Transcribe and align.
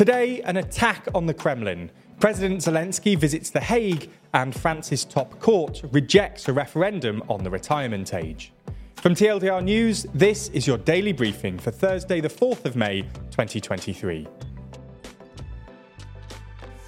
Today, 0.00 0.40
an 0.46 0.56
attack 0.56 1.08
on 1.14 1.26
the 1.26 1.34
Kremlin. 1.34 1.90
President 2.20 2.62
Zelensky 2.62 3.18
visits 3.18 3.50
The 3.50 3.60
Hague, 3.60 4.08
and 4.32 4.58
France's 4.58 5.04
top 5.04 5.38
court 5.40 5.82
rejects 5.92 6.48
a 6.48 6.54
referendum 6.54 7.22
on 7.28 7.44
the 7.44 7.50
retirement 7.50 8.14
age. 8.14 8.50
From 8.94 9.14
TLDR 9.14 9.62
News, 9.62 10.06
this 10.14 10.48
is 10.54 10.66
your 10.66 10.78
daily 10.78 11.12
briefing 11.12 11.58
for 11.58 11.70
Thursday, 11.70 12.22
the 12.22 12.30
4th 12.30 12.64
of 12.64 12.76
May, 12.76 13.02
2023. 13.02 14.26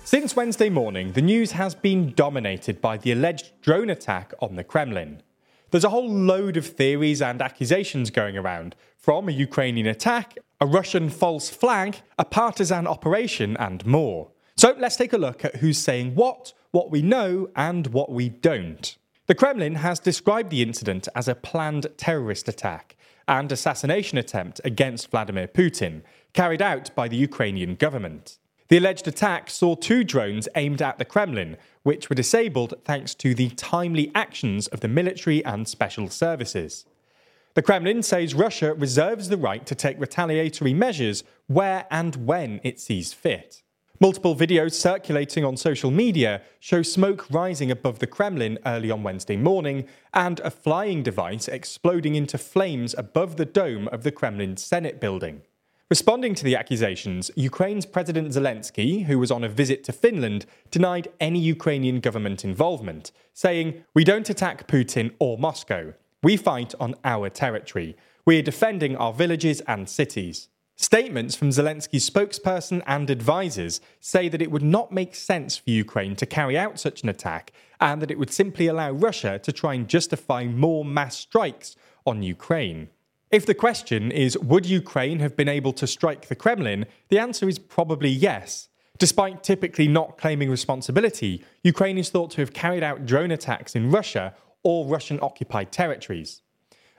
Since 0.05 0.35
Wednesday 0.35 0.71
morning, 0.71 1.13
the 1.13 1.21
news 1.21 1.53
has 1.53 1.75
been 1.75 2.15
dominated 2.15 2.81
by 2.81 2.97
the 2.97 3.13
alleged 3.13 3.53
drone 3.61 3.91
attack 3.91 4.33
on 4.41 4.57
the 4.57 4.65
Kremlin. 4.65 5.23
There's 5.71 5.85
a 5.85 5.91
whole 5.91 6.11
load 6.11 6.57
of 6.57 6.67
theories 6.67 7.21
and 7.21 7.43
accusations 7.43 8.09
going 8.09 8.39
around, 8.39 8.75
from 8.97 9.29
a 9.29 9.33
Ukrainian 9.33 9.87
attack, 9.87 10.39
a 10.63 10.67
Russian 10.67 11.11
false 11.11 11.51
flag, 11.51 12.03
a 12.21 12.25
partisan 12.25 12.87
operation, 12.87 13.57
and 13.57 13.85
more. 13.85 14.31
So 14.57 14.77
let's 14.79 14.95
take 14.95 15.13
a 15.13 15.19
look 15.19 15.45
at 15.45 15.57
who's 15.57 15.79
saying 15.79 16.15
what, 16.15 16.53
what 16.71 16.89
we 16.89 17.03
know, 17.03 17.49
and 17.57 17.89
what 17.89 18.13
we 18.13 18.29
don't. 18.29 18.97
The 19.27 19.35
Kremlin 19.35 19.75
has 19.75 19.99
described 19.99 20.51
the 20.51 20.63
incident 20.63 21.09
as 21.17 21.27
a 21.27 21.35
planned 21.35 21.89
terrorist 21.97 22.47
attack 22.47 22.95
and 23.27 23.51
assassination 23.51 24.19
attempt 24.19 24.61
against 24.63 25.11
Vladimir 25.11 25.49
Putin, 25.49 26.03
carried 26.33 26.63
out 26.63 26.95
by 26.95 27.09
the 27.09 27.17
Ukrainian 27.17 27.75
government. 27.75 28.39
The 28.69 28.79
alleged 28.79 29.09
attack 29.09 29.51
saw 29.51 29.75
two 29.75 30.05
drones 30.05 30.49
aimed 30.55 30.81
at 30.81 30.97
the 30.97 31.05
Kremlin, 31.05 31.57
which 31.83 32.09
were 32.09 32.15
disabled 32.15 32.75
thanks 32.85 33.17
to 33.17 33.35
the 33.35 33.49
timely 33.49 34.13
actions 34.15 34.69
of 34.69 34.79
the 34.79 34.87
military 34.87 35.45
and 35.45 35.67
special 35.67 36.09
services. 36.09 36.85
The 37.55 37.63
Kremlin 37.63 38.03
says 38.03 38.35
Russia 38.35 38.73
reserves 38.73 39.29
the 39.29 39.37
right 39.37 39.67
to 39.67 39.75
take 39.75 40.01
retaliatory 40.01 40.73
measures 40.73 41.23
where 41.49 41.87
and 41.91 42.27
when 42.27 42.61
it 42.65 42.81
sees 42.81 43.13
fit. 43.13 43.63
Multiple 44.01 44.35
videos 44.35 44.73
circulating 44.73 45.45
on 45.45 45.59
social 45.59 45.91
media 45.91 46.41
show 46.61 46.81
smoke 46.81 47.31
rising 47.31 47.71
above 47.71 47.99
the 47.99 48.07
Kremlin 48.07 48.59
early 48.65 48.91
on 48.91 49.03
Wednesday 49.03 49.37
morning 49.37 49.87
and 50.15 50.41
a 50.41 50.51
flying 50.51 51.03
device 51.03 51.47
exploding 51.47 52.15
into 52.15 52.39
flames 52.39 52.95
above 52.97 53.37
the 53.37 53.45
dome 53.45 53.87
of 53.89 54.03
the 54.03 54.13
Kremlin 54.13 54.57
Senate 54.57 54.99
building. 54.99 55.43
Responding 55.91 56.35
to 56.37 56.45
the 56.45 56.57
accusations, 56.57 57.31
Ukraine's 57.37 57.85
President 57.85 58.29
Zelensky, 58.29 59.05
who 59.05 59.19
was 59.19 59.31
on 59.31 59.45
a 59.45 59.49
visit 59.51 59.85
to 59.85 59.93
Finland, 59.93 60.47
denied 60.71 61.09
any 61.21 61.39
Ukrainian 61.39 62.01
government 62.01 62.47
involvement, 62.47 63.13
saying, 63.35 63.85
We 63.93 64.05
don't 64.05 64.31
attack 64.31 64.67
Putin 64.67 65.13
or 65.19 65.37
Moscow. 65.37 65.93
We 66.23 66.37
fight 66.37 66.73
on 66.79 66.95
our 67.05 67.29
territory. 67.29 67.97
We 68.25 68.39
are 68.39 68.43
defending 68.43 68.97
our 68.97 69.13
villages 69.13 69.61
and 69.63 69.89
cities. 69.89 70.49
Statements 70.77 71.35
from 71.35 71.51
Zelensky's 71.51 72.09
spokesperson 72.09 72.81
and 72.87 73.11
advisers 73.11 73.81
say 73.99 74.29
that 74.29 74.41
it 74.41 74.53
would 74.53 74.63
not 74.63 74.93
make 74.93 75.17
sense 75.17 75.57
for 75.57 75.71
Ukraine 75.71 76.15
to 76.17 76.27
carry 76.27 76.57
out 76.57 76.79
such 76.79 77.03
an 77.03 77.09
attack 77.09 77.53
and 77.81 78.01
that 78.01 78.11
it 78.13 78.19
would 78.21 78.33
simply 78.33 78.69
allow 78.69 78.93
Russia 78.93 79.41
to 79.41 79.53
try 79.53 79.75
and 79.75 79.89
justify 79.89 80.45
more 80.45 80.85
mass 80.85 81.17
strikes 81.17 81.75
on 82.07 82.23
Ukraine. 82.23 82.89
If 83.33 83.45
the 83.45 83.55
question 83.55 84.13
is, 84.13 84.39
would 84.39 84.67
Ukraine 84.67 85.19
have 85.19 85.37
been 85.37 85.49
able 85.49 85.73
to 85.73 85.87
strike 85.89 86.29
the 86.29 86.37
Kremlin? 86.37 86.87
The 87.09 87.19
answer 87.19 87.49
is 87.49 87.59
probably 87.59 88.11
yes. 88.11 88.69
Despite 88.99 89.43
typically 89.43 89.89
not 89.89 90.19
claiming 90.19 90.51
responsibility, 90.51 91.45
Ukraine 91.65 91.99
is 91.99 92.11
thought 92.11 92.31
to 92.33 92.41
have 92.43 92.53
carried 92.53 92.85
out 92.85 93.07
drone 93.07 93.33
attacks 93.33 93.75
in 93.75 93.91
Russia 93.91 94.35
or 94.63 94.87
Russian 94.87 95.19
occupied 95.23 95.73
territories. 95.73 96.43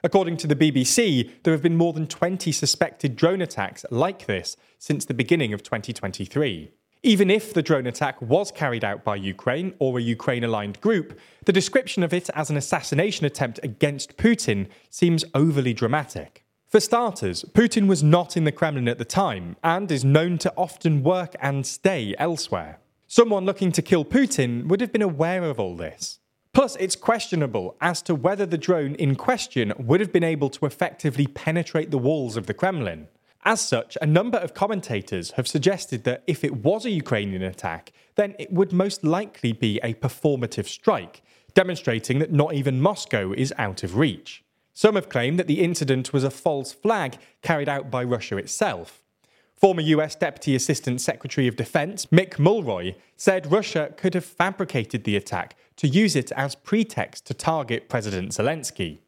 According 0.04 0.38
to 0.38 0.48
the 0.48 0.56
BBC, 0.56 1.32
there 1.44 1.54
have 1.54 1.62
been 1.62 1.78
more 1.78 1.94
than 1.94 2.08
20 2.08 2.52
suspected 2.52 3.16
drone 3.16 3.42
attacks 3.42 3.86
like 3.90 4.26
this 4.26 4.58
since 4.78 5.06
the 5.06 5.14
beginning 5.14 5.54
of 5.54 5.64
2023. 5.64 6.72
Even 7.06 7.30
if 7.30 7.54
the 7.54 7.62
drone 7.62 7.88
attack 7.88 8.22
was 8.22 8.52
carried 8.52 8.84
out 8.84 9.04
by 9.04 9.16
Ukraine 9.16 9.74
or 9.80 9.98
a 9.98 10.02
Ukraine 10.02 10.44
aligned 10.44 10.80
group, 10.82 11.20
the 11.46 11.52
description 11.54 12.02
of 12.04 12.14
it 12.14 12.30
as 12.34 12.50
an 12.50 12.58
assassination 12.58 13.26
attempt 13.26 13.60
against 13.64 14.18
Putin 14.18 14.68
seems 14.90 15.26
overly 15.34 15.74
dramatic. 15.74 16.46
For 16.68 16.80
starters, 16.80 17.44
Putin 17.54 17.88
was 17.88 18.02
not 18.02 18.36
in 18.36 18.46
the 18.46 18.52
Kremlin 18.52 18.88
at 18.88 18.98
the 18.98 19.06
time 19.06 19.58
and 19.64 19.92
is 19.92 20.04
known 20.04 20.38
to 20.40 20.54
often 20.58 21.04
work 21.04 21.36
and 21.42 21.68
stay 21.68 22.16
elsewhere. 22.18 22.80
Someone 23.08 23.46
looking 23.46 23.72
to 23.74 23.82
kill 23.82 24.04
Putin 24.04 24.68
would 24.68 24.82
have 24.82 24.92
been 24.92 25.02
aware 25.02 25.44
of 25.44 25.60
all 25.60 25.76
this. 25.76 26.20
Plus, 26.54 26.76
it's 26.76 26.96
questionable 26.96 27.76
as 27.82 28.04
to 28.04 28.14
whether 28.14 28.46
the 28.46 28.60
drone 28.60 28.94
in 28.96 29.16
question 29.16 29.74
would 29.80 30.00
have 30.00 30.14
been 30.14 30.24
able 30.24 30.52
to 30.52 30.68
effectively 30.68 31.26
penetrate 31.26 31.90
the 31.90 31.98
walls 31.98 32.38
of 32.38 32.46
the 32.46 32.54
Kremlin. 32.54 33.08
As 33.44 33.60
such, 33.60 33.98
a 34.02 34.06
number 34.06 34.38
of 34.38 34.54
commentators 34.54 35.32
have 35.32 35.48
suggested 35.48 36.04
that 36.04 36.24
if 36.28 36.44
it 36.44 36.58
was 36.58 36.86
a 36.86 36.92
Ukrainian 36.92 37.42
attack, 37.42 37.92
then 38.16 38.36
it 38.38 38.54
would 38.54 38.72
most 38.72 39.04
likely 39.04 39.52
be 39.52 39.80
a 39.84 39.96
performative 39.96 40.68
strike, 40.68 41.24
demonstrating 41.56 42.20
that 42.20 42.32
not 42.32 42.54
even 42.54 42.80
Moscow 42.80 43.34
is 43.34 43.52
out 43.58 43.84
of 43.84 43.98
reach. 43.98 44.44
Some 44.76 44.94
have 44.96 45.10
claimed 45.10 45.40
that 45.40 45.48
the 45.48 45.62
incident 45.62 46.14
was 46.14 46.24
a 46.24 46.30
false 46.30 46.72
flag 46.72 47.18
carried 47.42 47.68
out 47.68 47.90
by 47.90 48.04
Russia 48.04 48.38
itself. 48.38 49.02
Former 49.56 49.82
US 49.82 50.16
Deputy 50.16 50.56
Assistant 50.56 51.00
Secretary 51.00 51.48
of 51.48 51.56
Defense 51.56 52.08
Mick 52.08 52.38
Mulroy 52.38 52.96
said 53.16 53.52
Russia 53.52 53.94
could 53.96 54.14
have 54.14 54.26
fabricated 54.26 55.04
the 55.04 55.16
attack 55.16 55.56
to 55.78 55.88
use 55.88 56.16
it 56.16 56.32
as 56.34 56.56
pretext 56.56 57.26
to 57.28 57.34
target 57.34 57.90
President 57.90 58.32
Zelensky. 58.32 59.00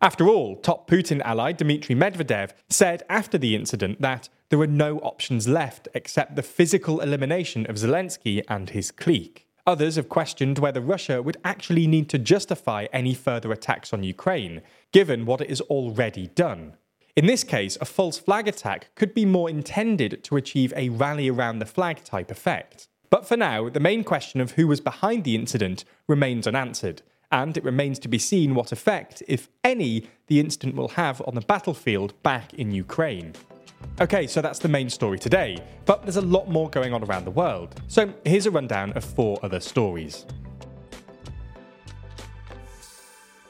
After 0.00 0.28
all, 0.28 0.54
top 0.56 0.88
Putin 0.88 1.20
ally 1.24 1.52
Dmitry 1.52 1.96
Medvedev 1.96 2.52
said 2.68 3.02
after 3.08 3.36
the 3.36 3.56
incident 3.56 4.00
that 4.00 4.28
there 4.48 4.58
were 4.58 4.68
no 4.68 4.98
options 5.00 5.48
left 5.48 5.88
except 5.94 6.36
the 6.36 6.42
physical 6.42 7.00
elimination 7.00 7.66
of 7.66 7.76
Zelensky 7.76 8.42
and 8.48 8.70
his 8.70 8.92
clique. 8.92 9.46
Others 9.66 9.96
have 9.96 10.08
questioned 10.08 10.58
whether 10.58 10.80
Russia 10.80 11.20
would 11.20 11.36
actually 11.44 11.86
need 11.86 12.08
to 12.10 12.18
justify 12.18 12.86
any 12.92 13.12
further 13.12 13.52
attacks 13.52 13.92
on 13.92 14.02
Ukraine, 14.02 14.62
given 14.92 15.26
what 15.26 15.40
it 15.40 15.50
has 15.50 15.60
already 15.62 16.28
done. 16.28 16.74
In 17.18 17.26
this 17.26 17.42
case, 17.42 17.76
a 17.80 17.84
false 17.84 18.16
flag 18.16 18.46
attack 18.46 18.94
could 18.94 19.12
be 19.12 19.24
more 19.24 19.50
intended 19.50 20.22
to 20.22 20.36
achieve 20.36 20.72
a 20.76 20.90
rally 20.90 21.28
around 21.28 21.58
the 21.58 21.66
flag 21.66 22.04
type 22.04 22.30
effect. 22.30 22.86
But 23.10 23.26
for 23.26 23.36
now, 23.36 23.68
the 23.68 23.80
main 23.80 24.04
question 24.04 24.40
of 24.40 24.52
who 24.52 24.68
was 24.68 24.80
behind 24.80 25.24
the 25.24 25.34
incident 25.34 25.84
remains 26.06 26.46
unanswered, 26.46 27.02
and 27.32 27.56
it 27.56 27.64
remains 27.64 27.98
to 27.98 28.08
be 28.08 28.20
seen 28.20 28.54
what 28.54 28.70
effect, 28.70 29.24
if 29.26 29.48
any, 29.64 30.08
the 30.28 30.38
incident 30.38 30.76
will 30.76 30.90
have 30.90 31.20
on 31.26 31.34
the 31.34 31.40
battlefield 31.40 32.14
back 32.22 32.54
in 32.54 32.70
Ukraine. 32.70 33.32
Okay, 34.00 34.28
so 34.28 34.40
that's 34.40 34.60
the 34.60 34.68
main 34.68 34.88
story 34.88 35.18
today, 35.18 35.58
but 35.86 36.02
there's 36.02 36.18
a 36.18 36.20
lot 36.20 36.48
more 36.48 36.70
going 36.70 36.94
on 36.94 37.02
around 37.02 37.24
the 37.24 37.32
world. 37.32 37.82
So 37.88 38.14
here's 38.24 38.46
a 38.46 38.52
rundown 38.52 38.92
of 38.92 39.04
four 39.04 39.40
other 39.42 39.58
stories. 39.58 40.24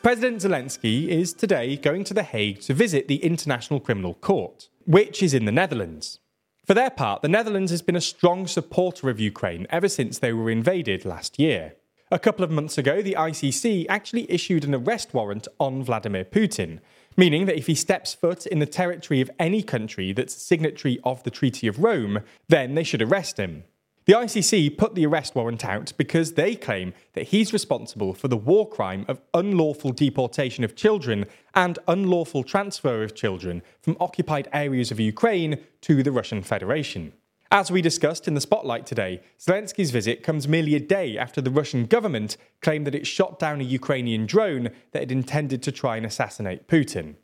President 0.01 0.41
Zelensky 0.41 1.09
is 1.09 1.33
today 1.33 1.77
going 1.77 2.05
to 2.05 2.15
The 2.15 2.23
Hague 2.23 2.61
to 2.61 2.73
visit 2.73 3.09
the 3.09 3.17
International 3.25 3.81
Criminal 3.81 4.15
Court, 4.15 4.69
which 4.87 5.25
is 5.25 5.35
in 5.35 5.45
the 5.45 5.51
Netherlands. 5.53 6.21
For 6.65 6.73
their 6.73 6.91
part, 6.91 7.21
the 7.21 7.29
Netherlands 7.29 7.73
has 7.73 7.83
been 7.83 7.97
a 7.97 8.01
strong 8.01 8.47
supporter 8.47 9.11
of 9.11 9.19
Ukraine 9.19 9.67
ever 9.71 9.89
since 9.89 10.21
they 10.21 10.33
were 10.33 10.51
invaded 10.51 11.05
last 11.05 11.41
year. 11.41 11.75
A 12.13 12.19
couple 12.21 12.45
of 12.45 12.51
months 12.51 12.79
ago, 12.79 13.03
the 13.03 13.17
ICC 13.19 13.87
actually 13.89 14.31
issued 14.31 14.65
an 14.65 14.75
arrest 14.75 15.13
warrant 15.13 15.49
on 15.59 15.83
Vladimir 15.83 16.25
Putin, 16.25 16.79
meaning 17.17 17.47
that 17.47 17.59
if 17.59 17.67
he 17.67 17.75
steps 17.75 18.15
foot 18.15 18.47
in 18.47 18.61
the 18.61 18.67
territory 18.67 19.21
of 19.21 19.33
any 19.41 19.63
country 19.63 20.13
that's 20.13 20.37
a 20.37 20.41
signatory 20.41 21.01
of 21.03 21.25
the 21.25 21.31
Treaty 21.31 21.67
of 21.67 21.83
Rome, 21.83 22.21
then 22.49 22.77
they 22.77 22.85
should 22.85 23.03
arrest 23.03 23.37
him. 23.37 23.65
The 24.09 24.15
ICC 24.15 24.79
put 24.79 24.95
the 24.95 25.05
arrest 25.05 25.35
warrant 25.35 25.67
out 25.67 25.93
because 25.99 26.33
they 26.33 26.55
claim 26.55 26.95
that 27.13 27.27
he's 27.27 27.53
responsible 27.53 28.15
for 28.15 28.29
the 28.29 28.39
war 28.39 28.67
crime 28.67 29.05
of 29.07 29.21
unlawful 29.35 29.93
deportation 29.93 30.65
of 30.65 30.75
children 30.75 31.27
and 31.55 31.79
unlawful 31.87 32.43
transfer 32.43 33.03
of 33.03 33.15
children 33.15 33.61
from 33.83 33.99
occupied 34.01 34.49
areas 34.51 34.91
of 34.91 34.99
Ukraine 34.99 35.59
to 35.83 36.03
the 36.03 36.11
Russian 36.11 36.43
Federation. 36.43 37.13
As 37.53 37.71
we 37.71 37.83
discussed 37.83 38.27
in 38.27 38.33
the 38.33 38.41
spotlight 38.41 38.87
today, 38.87 39.21
Zelensky's 39.39 39.91
visit 39.91 40.23
comes 40.23 40.49
merely 40.49 40.75
a 40.75 40.81
day 40.81 41.19
after 41.19 41.43
the 41.43 41.51
Russian 41.51 41.85
government 41.85 42.39
claimed 42.63 42.87
that 42.87 42.95
it 42.95 43.07
shot 43.07 43.39
down 43.39 43.61
a 43.61 43.65
Ukrainian 43.65 44.25
drone 44.25 44.71
that 44.93 45.01
had 45.01 45.13
intended 45.13 45.63
to 45.65 45.71
try 45.71 45.99
and 45.99 46.07
assassinate 46.07 46.67
Putin. 46.67 47.17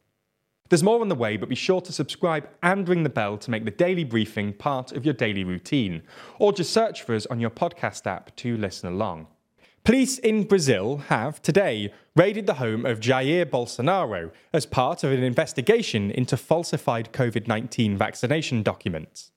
There's 0.71 0.83
more 0.83 1.03
on 1.03 1.09
the 1.09 1.15
way, 1.15 1.37
but 1.37 1.51
be 1.51 1.55
sure 1.55 1.83
to 1.83 1.93
subscribe 1.93 2.49
and 2.63 2.89
ring 2.89 3.03
the 3.03 3.11
bell 3.11 3.37
to 3.37 3.51
make 3.51 3.67
the 3.67 3.71
daily 3.71 4.03
briefing 4.03 4.55
part 4.55 4.93
of 4.93 5.05
your 5.05 5.13
daily 5.13 5.45
routine, 5.45 6.03
or 6.39 6.55
just 6.55 6.73
search 6.73 7.03
for 7.03 7.15
us 7.15 7.27
on 7.27 7.39
your 7.39 7.51
podcast 7.51 8.07
app 8.07 8.35
to 8.37 8.57
listen 8.57 8.91
along. 8.91 9.27
Police 9.85 10.17
in 10.19 10.45
Brazil 10.45 10.97
have 11.09 11.43
today 11.43 11.93
raided 12.17 12.47
the 12.47 12.55
home 12.55 12.87
of 12.87 13.01
Jair 13.01 13.45
Bolsonaro 13.45 14.31
as 14.55 14.65
part 14.65 15.05
of 15.05 15.13
an 15.13 15.23
investigation 15.23 16.11
into 16.11 16.39
falsified 16.39 17.13
COVID 17.13 17.47
19 17.47 17.99
vaccination 17.99 18.63
documents. 18.63 19.33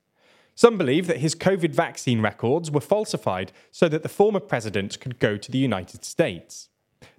Some 0.54 0.78
believe 0.78 1.06
that 1.08 1.18
his 1.18 1.34
COVID 1.34 1.74
vaccine 1.74 2.22
records 2.22 2.70
were 2.70 2.80
falsified 2.80 3.52
so 3.70 3.90
that 3.90 4.02
the 4.02 4.08
former 4.08 4.40
president 4.40 4.98
could 4.98 5.18
go 5.18 5.36
to 5.36 5.52
the 5.52 5.58
United 5.58 6.06
States. 6.06 6.70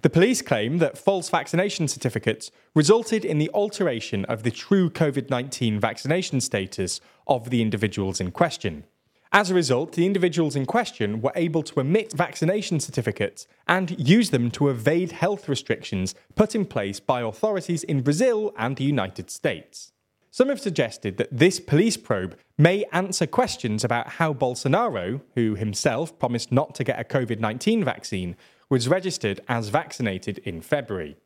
The 0.02 0.10
police 0.10 0.42
claim 0.42 0.78
that 0.78 0.98
false 0.98 1.30
vaccination 1.30 1.88
certificates 1.88 2.52
resulted 2.74 3.26
in 3.26 3.38
the 3.38 3.50
alteration 3.54 4.26
of 4.26 4.44
the 4.44 4.52
true 4.52 4.90
COVID 4.90 5.30
19 5.30 5.80
vaccination 5.80 6.42
status 6.42 7.02
of 7.28 7.50
the 7.50 7.62
individuals 7.62 8.20
in 8.20 8.32
question. 8.32 8.86
As 9.32 9.52
a 9.52 9.56
result, 9.56 9.92
the 9.92 10.08
individuals 10.08 10.56
in 10.56 10.66
question 10.66 11.22
were 11.22 11.32
able 11.36 11.62
to 11.64 11.80
omit 11.80 12.14
vaccination 12.14 12.80
certificates 12.80 13.46
and 13.68 13.96
use 14.00 14.32
them 14.32 14.50
to 14.52 14.70
evade 14.70 15.12
health 15.12 15.48
restrictions 15.48 16.16
put 16.34 16.56
in 16.56 16.66
place 16.66 17.00
by 17.00 17.22
authorities 17.22 17.84
in 17.84 18.02
Brazil 18.02 18.52
and 18.58 18.76
the 18.76 18.84
United 18.84 19.30
States. 19.30 19.92
Some 20.32 20.50
have 20.50 20.60
suggested 20.60 21.18
that 21.18 21.30
this 21.32 21.60
police 21.60 21.98
probe 21.98 22.38
may 22.58 22.86
answer 22.92 23.28
questions 23.28 23.84
about 23.84 24.10
how 24.10 24.34
Bolsonaro, 24.34 25.22
who 25.36 25.56
himself 25.56 26.18
promised 26.18 26.52
not 26.52 26.74
to 26.76 26.84
get 26.84 27.00
a 27.00 27.04
COVID 27.04 27.40
19 27.40 27.84
vaccine, 27.84 28.36
was 28.70 28.88
registered 28.88 29.42
as 29.48 29.70
vaccinated 29.70 30.38
in 30.40 30.62
February. 30.62 31.18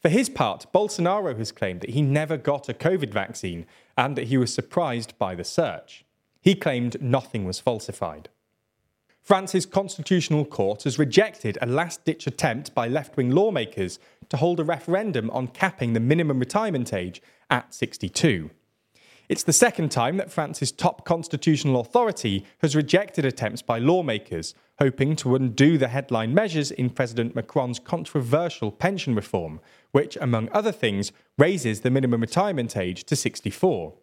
For 0.00 0.08
his 0.08 0.28
part, 0.28 0.66
Bolsonaro 0.72 1.36
has 1.36 1.52
claimed 1.52 1.80
that 1.80 1.90
he 1.90 2.02
never 2.02 2.36
got 2.36 2.68
a 2.68 2.74
COVID 2.74 3.12
vaccine 3.12 3.66
and 3.96 4.16
that 4.16 4.28
he 4.28 4.38
was 4.38 4.52
surprised 4.52 5.18
by 5.18 5.34
the 5.34 5.44
search. 5.44 6.04
He 6.40 6.54
claimed 6.54 7.02
nothing 7.02 7.44
was 7.44 7.60
falsified. 7.60 8.28
France's 9.22 9.66
constitutional 9.66 10.44
court 10.44 10.84
has 10.84 10.98
rejected 10.98 11.58
a 11.60 11.66
last 11.66 12.04
ditch 12.04 12.26
attempt 12.26 12.74
by 12.74 12.88
left 12.88 13.16
wing 13.16 13.30
lawmakers 13.30 13.98
to 14.30 14.38
hold 14.38 14.58
a 14.58 14.64
referendum 14.64 15.30
on 15.30 15.48
capping 15.48 15.92
the 15.92 16.00
minimum 16.00 16.38
retirement 16.38 16.94
age 16.94 17.20
at 17.50 17.74
62. 17.74 18.50
It's 19.30 19.44
the 19.44 19.52
second 19.52 19.92
time 19.92 20.16
that 20.16 20.32
France's 20.32 20.72
top 20.72 21.04
constitutional 21.04 21.80
authority 21.80 22.44
has 22.62 22.74
rejected 22.74 23.24
attempts 23.24 23.62
by 23.62 23.78
lawmakers, 23.78 24.56
hoping 24.80 25.14
to 25.14 25.36
undo 25.36 25.78
the 25.78 25.86
headline 25.86 26.34
measures 26.34 26.72
in 26.72 26.90
President 26.90 27.36
Macron's 27.36 27.78
controversial 27.78 28.72
pension 28.72 29.14
reform, 29.14 29.60
which, 29.92 30.18
among 30.20 30.48
other 30.50 30.72
things, 30.72 31.12
raises 31.38 31.82
the 31.82 31.92
minimum 31.92 32.20
retirement 32.20 32.76
age 32.76 33.04
to 33.04 33.14
64. 33.14 33.94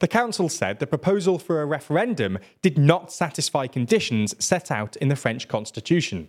The 0.00 0.08
council 0.08 0.50
said 0.50 0.80
the 0.80 0.86
proposal 0.86 1.38
for 1.38 1.62
a 1.62 1.66
referendum 1.66 2.38
did 2.60 2.76
not 2.76 3.10
satisfy 3.10 3.66
conditions 3.66 4.34
set 4.38 4.70
out 4.70 4.96
in 4.96 5.08
the 5.08 5.16
French 5.16 5.48
constitution. 5.48 6.28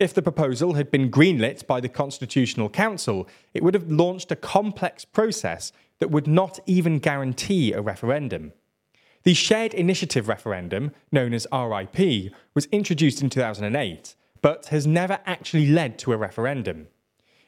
If 0.00 0.12
the 0.12 0.22
proposal 0.22 0.74
had 0.74 0.90
been 0.90 1.10
greenlit 1.10 1.66
by 1.68 1.80
the 1.80 1.88
Constitutional 1.88 2.68
Council, 2.68 3.28
it 3.52 3.62
would 3.62 3.74
have 3.74 3.90
launched 3.90 4.32
a 4.32 4.36
complex 4.36 5.04
process 5.04 5.72
that 6.00 6.10
would 6.10 6.26
not 6.26 6.58
even 6.66 6.98
guarantee 6.98 7.72
a 7.72 7.80
referendum. 7.80 8.52
The 9.24 9.34
Shared 9.34 9.72
Initiative 9.72 10.28
Referendum, 10.28 10.92
known 11.10 11.32
as 11.32 11.46
RIP, 11.50 12.32
was 12.54 12.66
introduced 12.66 13.22
in 13.22 13.30
2008, 13.30 14.14
but 14.42 14.66
has 14.66 14.86
never 14.86 15.20
actually 15.24 15.66
led 15.66 15.98
to 16.00 16.12
a 16.12 16.18
referendum. 16.18 16.88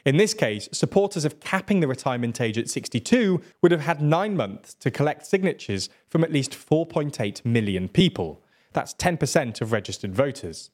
In 0.06 0.16
this 0.16 0.34
case, 0.34 0.68
supporters 0.72 1.24
of 1.24 1.40
capping 1.40 1.80
the 1.80 1.88
retirement 1.88 2.40
age 2.40 2.56
at 2.56 2.70
62 2.70 3.42
would 3.60 3.72
have 3.72 3.80
had 3.82 4.00
nine 4.00 4.36
months 4.36 4.72
to 4.74 4.90
collect 4.90 5.26
signatures 5.26 5.90
from 6.08 6.24
at 6.24 6.32
least 6.32 6.52
4.8 6.52 7.44
million 7.44 7.88
people. 7.88 8.42
That's 8.72 8.94
10% 8.94 9.60
of 9.60 9.72
registered 9.72 10.14
voters. 10.14 10.70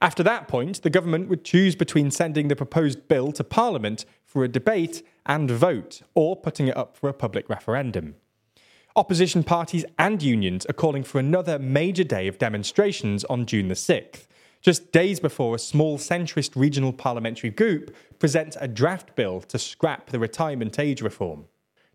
After 0.00 0.22
that 0.22 0.48
point, 0.48 0.82
the 0.82 0.90
government 0.90 1.28
would 1.28 1.44
choose 1.44 1.74
between 1.74 2.10
sending 2.10 2.48
the 2.48 2.56
proposed 2.56 3.08
bill 3.08 3.32
to 3.32 3.44
Parliament 3.44 4.04
for 4.24 4.44
a 4.44 4.48
debate 4.48 5.02
and 5.24 5.50
vote, 5.50 6.02
or 6.14 6.36
putting 6.36 6.68
it 6.68 6.76
up 6.76 6.96
for 6.96 7.08
a 7.08 7.14
public 7.14 7.48
referendum. 7.48 8.16
Opposition 8.96 9.42
parties 9.42 9.84
and 9.98 10.22
unions 10.22 10.66
are 10.66 10.74
calling 10.74 11.02
for 11.02 11.18
another 11.18 11.58
major 11.58 12.04
day 12.04 12.28
of 12.28 12.38
demonstrations 12.38 13.24
on 13.24 13.46
June 13.46 13.68
the 13.68 13.74
6th, 13.74 14.26
just 14.60 14.92
days 14.92 15.20
before 15.20 15.54
a 15.54 15.58
small 15.58 15.98
centrist 15.98 16.52
regional 16.54 16.92
parliamentary 16.92 17.50
group 17.50 17.94
presents 18.18 18.56
a 18.60 18.68
draft 18.68 19.14
bill 19.14 19.40
to 19.40 19.58
scrap 19.58 20.10
the 20.10 20.18
retirement 20.18 20.78
age 20.78 21.02
reform. 21.02 21.46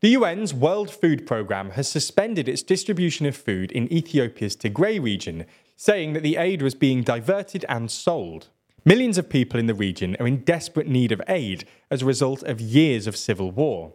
The 0.01 0.15
UN's 0.15 0.53
World 0.53 0.91
Food 0.91 1.25
Programme 1.25 1.71
has 1.71 1.87
suspended 1.89 2.47
its 2.47 2.63
distribution 2.63 3.25
of 3.25 3.35
food 3.35 3.71
in 3.71 3.91
Ethiopia's 3.91 4.55
Tigray 4.55 5.01
region, 5.01 5.45
saying 5.81 6.11
that 6.11 6.23
the 6.23 6.35
aid 6.35 6.61
was 6.61 6.75
being 6.75 7.01
diverted 7.03 7.63
and 7.69 7.89
sold. 7.89 8.49
Millions 8.83 9.17
of 9.17 9.29
people 9.29 9.57
in 9.57 9.65
the 9.65 9.73
region 9.73 10.13
are 10.19 10.27
in 10.27 10.43
desperate 10.43 10.89
need 10.89 11.09
of 11.09 11.21
aid 11.29 11.63
as 11.89 12.01
a 12.01 12.05
result 12.05 12.43
of 12.43 12.59
years 12.59 13.07
of 13.07 13.15
civil 13.15 13.49
war. 13.49 13.93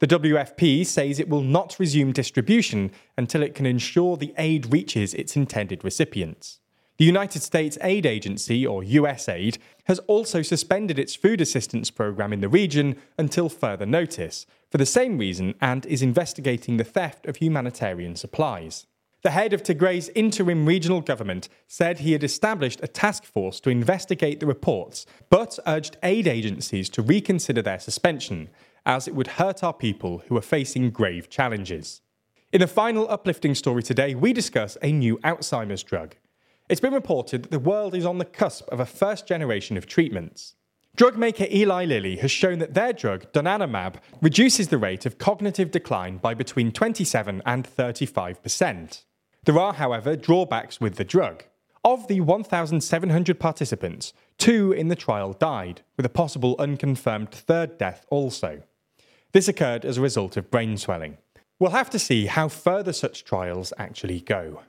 The 0.00 0.08
WFP 0.08 0.84
says 0.84 1.20
it 1.20 1.28
will 1.28 1.42
not 1.42 1.76
resume 1.78 2.10
distribution 2.10 2.90
until 3.16 3.44
it 3.44 3.54
can 3.54 3.64
ensure 3.64 4.16
the 4.16 4.34
aid 4.38 4.72
reaches 4.72 5.14
its 5.14 5.36
intended 5.36 5.84
recipients. 5.84 6.58
The 6.96 7.04
United 7.04 7.42
States 7.42 7.78
Aid 7.80 8.06
Agency, 8.06 8.66
or 8.66 8.82
USAID, 8.82 9.58
has 9.84 10.00
also 10.00 10.42
suspended 10.42 10.98
its 10.98 11.14
food 11.14 11.40
assistance 11.40 11.92
program 11.92 12.32
in 12.32 12.40
the 12.40 12.48
region 12.48 12.96
until 13.16 13.48
further 13.48 13.86
notice, 13.86 14.46
for 14.68 14.78
the 14.78 14.84
same 14.84 15.16
reason, 15.16 15.54
and 15.60 15.86
is 15.86 16.02
investigating 16.02 16.76
the 16.76 16.82
theft 16.82 17.24
of 17.26 17.36
humanitarian 17.36 18.16
supplies. 18.16 18.86
The 19.22 19.30
head 19.30 19.52
of 19.52 19.62
Tigray's 19.62 20.08
interim 20.14 20.64
regional 20.64 21.02
government 21.02 21.50
said 21.68 21.98
he 21.98 22.12
had 22.12 22.24
established 22.24 22.80
a 22.82 22.88
task 22.88 23.24
force 23.24 23.60
to 23.60 23.68
investigate 23.68 24.40
the 24.40 24.46
reports, 24.46 25.04
but 25.28 25.58
urged 25.66 25.98
aid 26.02 26.26
agencies 26.26 26.88
to 26.90 27.02
reconsider 27.02 27.60
their 27.60 27.78
suspension, 27.78 28.48
as 28.86 29.06
it 29.06 29.14
would 29.14 29.26
hurt 29.26 29.62
our 29.62 29.74
people 29.74 30.22
who 30.26 30.38
are 30.38 30.42
facing 30.42 30.90
grave 30.90 31.28
challenges. 31.28 32.00
In 32.50 32.62
the 32.62 32.66
final 32.66 33.10
uplifting 33.10 33.54
story 33.54 33.82
today, 33.82 34.14
we 34.14 34.32
discuss 34.32 34.78
a 34.80 34.90
new 34.90 35.18
Alzheimer's 35.18 35.82
drug. 35.82 36.16
It's 36.70 36.80
been 36.80 36.94
reported 36.94 37.42
that 37.42 37.50
the 37.50 37.58
world 37.58 37.94
is 37.94 38.06
on 38.06 38.16
the 38.16 38.24
cusp 38.24 38.68
of 38.70 38.80
a 38.80 38.86
first 38.86 39.26
generation 39.26 39.76
of 39.76 39.86
treatments. 39.86 40.54
Drug 40.96 41.18
maker 41.18 41.46
Eli 41.50 41.84
Lilly 41.84 42.16
has 42.16 42.30
shown 42.30 42.58
that 42.60 42.72
their 42.72 42.94
drug, 42.94 43.30
donanemab, 43.32 43.96
reduces 44.22 44.68
the 44.68 44.78
rate 44.78 45.04
of 45.04 45.18
cognitive 45.18 45.70
decline 45.70 46.16
by 46.16 46.32
between 46.32 46.72
27 46.72 47.42
and 47.44 47.68
35%. 47.68 49.02
There 49.44 49.58
are, 49.58 49.72
however, 49.72 50.16
drawbacks 50.16 50.80
with 50.80 50.96
the 50.96 51.04
drug. 51.04 51.44
Of 51.82 52.08
the 52.08 52.20
1,700 52.20 53.40
participants, 53.40 54.12
two 54.36 54.70
in 54.72 54.88
the 54.88 54.96
trial 54.96 55.32
died, 55.32 55.80
with 55.96 56.04
a 56.04 56.10
possible 56.10 56.56
unconfirmed 56.58 57.30
third 57.30 57.78
death 57.78 58.04
also. 58.10 58.62
This 59.32 59.48
occurred 59.48 59.86
as 59.86 59.96
a 59.96 60.02
result 60.02 60.36
of 60.36 60.50
brain 60.50 60.76
swelling. 60.76 61.16
We'll 61.58 61.70
have 61.70 61.88
to 61.90 61.98
see 61.98 62.26
how 62.26 62.48
further 62.48 62.92
such 62.92 63.24
trials 63.24 63.72
actually 63.78 64.20
go. 64.20 64.62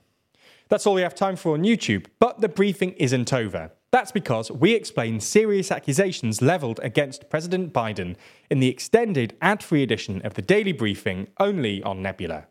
That's 0.70 0.88
all 0.88 0.94
we 0.94 1.02
have 1.02 1.16
time 1.16 1.36
for 1.36 1.54
on 1.54 1.64
YouTube, 1.64 2.06
but 2.20 2.40
the 2.40 2.48
briefing 2.48 2.92
isn't 2.94 3.34
over. 3.34 3.72
That's 3.92 4.14
because 4.14 4.50
we 4.50 4.74
explain 4.74 5.20
serious 5.20 5.70
accusations 5.70 6.42
levelled 6.42 6.80
against 6.82 7.30
President 7.30 7.74
Biden 7.74 8.16
in 8.50 8.62
the 8.62 8.70
extended 8.70 9.36
ad 9.42 9.62
free 9.62 9.84
edition 9.84 10.22
of 10.26 10.36
the 10.36 10.42
Daily 10.42 10.72
Briefing 10.72 11.28
only 11.42 11.84
on 11.84 12.02
Nebula. 12.02 12.48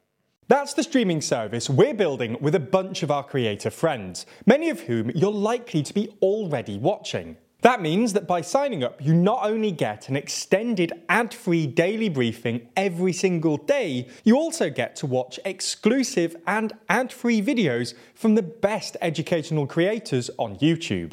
That's 0.50 0.74
the 0.74 0.82
streaming 0.82 1.20
service 1.20 1.70
we're 1.70 1.94
building 1.94 2.36
with 2.40 2.56
a 2.56 2.58
bunch 2.58 3.04
of 3.04 3.10
our 3.12 3.22
creator 3.22 3.70
friends, 3.70 4.26
many 4.46 4.68
of 4.68 4.80
whom 4.80 5.10
you're 5.10 5.30
likely 5.30 5.80
to 5.84 5.94
be 5.94 6.08
already 6.20 6.76
watching. 6.76 7.36
That 7.60 7.80
means 7.80 8.14
that 8.14 8.26
by 8.26 8.40
signing 8.40 8.82
up, 8.82 9.00
you 9.00 9.14
not 9.14 9.44
only 9.44 9.70
get 9.70 10.08
an 10.08 10.16
extended 10.16 10.92
ad 11.08 11.32
free 11.32 11.68
daily 11.68 12.08
briefing 12.08 12.66
every 12.76 13.12
single 13.12 13.58
day, 13.58 14.08
you 14.24 14.34
also 14.34 14.70
get 14.70 14.96
to 14.96 15.06
watch 15.06 15.38
exclusive 15.44 16.34
and 16.48 16.72
ad 16.88 17.12
free 17.12 17.40
videos 17.40 17.94
from 18.16 18.34
the 18.34 18.42
best 18.42 18.96
educational 19.00 19.68
creators 19.68 20.30
on 20.36 20.56
YouTube. 20.56 21.12